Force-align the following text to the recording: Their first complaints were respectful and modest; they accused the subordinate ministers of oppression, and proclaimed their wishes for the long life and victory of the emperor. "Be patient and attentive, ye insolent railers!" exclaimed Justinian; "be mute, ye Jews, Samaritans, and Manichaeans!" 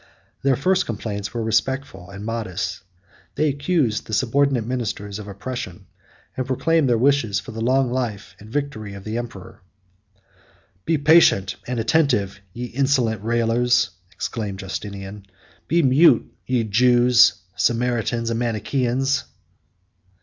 Their 0.41 0.55
first 0.55 0.87
complaints 0.87 1.31
were 1.31 1.43
respectful 1.43 2.09
and 2.09 2.25
modest; 2.25 2.81
they 3.35 3.49
accused 3.49 4.07
the 4.07 4.15
subordinate 4.15 4.65
ministers 4.65 5.19
of 5.19 5.27
oppression, 5.27 5.85
and 6.35 6.47
proclaimed 6.47 6.89
their 6.89 6.97
wishes 6.97 7.39
for 7.39 7.51
the 7.51 7.61
long 7.61 7.91
life 7.91 8.35
and 8.39 8.49
victory 8.51 8.95
of 8.95 9.03
the 9.03 9.19
emperor. 9.19 9.61
"Be 10.85 10.97
patient 10.97 11.55
and 11.67 11.79
attentive, 11.79 12.39
ye 12.51 12.65
insolent 12.65 13.23
railers!" 13.23 13.91
exclaimed 14.11 14.57
Justinian; 14.57 15.27
"be 15.67 15.83
mute, 15.83 16.35
ye 16.47 16.63
Jews, 16.63 17.33
Samaritans, 17.55 18.31
and 18.31 18.39
Manichaeans!" 18.39 19.25